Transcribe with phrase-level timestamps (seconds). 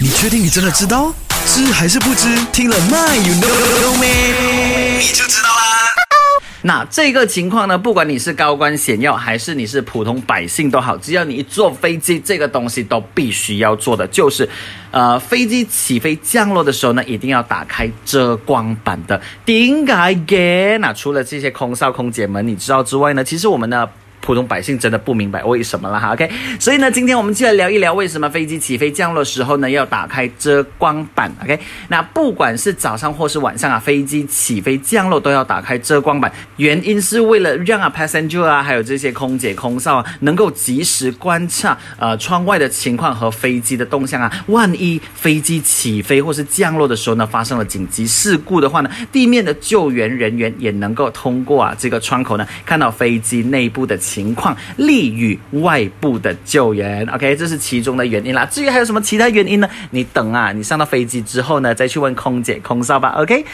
[0.00, 1.14] 你确定你真的知道？
[1.46, 2.28] 知还是不知？
[2.52, 4.98] 听了 My you know me，？
[4.98, 5.88] 你就知道啦。
[6.62, 14.48] 那这个情况呢，不管你是高官显要，还是你是普通百姓都好，只要你一坐飞机，这个东西都必须要做的，就是，
[14.90, 19.20] 呃，飞机起飞降落的时候呢，一定要打开遮光板的。
[19.44, 19.92] 点解
[20.26, 20.78] 嘅？
[20.78, 23.88] 那除了这些空少空姐们你知道之外呢，其实我们呢。
[24.26, 31.56] 普通百姓真的不明白为什么了哈，OK，所以呢，今天我们就来聊一聊为什么飞机起飞降落时候呢要打开遮光板，OK，
[31.86, 57.06] 那不管是早上或是晚上啊，飞机起飞降落都要打开遮光板，原因是为了让啊 passenger 啊，还有这些空姐空少啊，能够及时观察呃窗外的情况和飞机的动向啊，万一飞机起飞或是降落的时候呢发生了紧急事故的话呢，地面的救援人员也能够通过啊这个窗口呢看到飞机内部的情况，利于外部的救援。
[57.08, 58.46] OK，这是其中的原因啦。
[58.46, 59.68] 至于还有什么其他原因呢？
[59.90, 63.10] 你等啊，你上到飞机之后呢，再去问空姐空少吧。
[63.18, 63.44] OK。